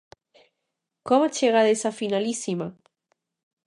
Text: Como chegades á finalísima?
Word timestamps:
Como 1.07 1.33
chegades 1.37 1.81
á 1.89 1.91
finalísima? 1.99 2.67